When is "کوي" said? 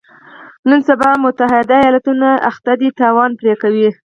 3.61-3.89